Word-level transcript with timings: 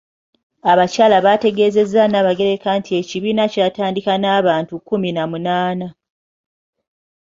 Abakyala 0.71 1.17
baategeezezza 1.25 2.01
Nabagereka 2.07 2.69
nti 2.79 2.91
ekibiina 2.99 3.43
kyatandika 3.53 4.13
n'abantu 4.17 4.73
kkumi 4.79 5.09
na 5.13 5.23
munaana. 5.31 5.87